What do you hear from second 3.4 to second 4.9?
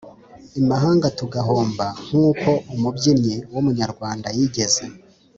w Umunyarwanda yigeze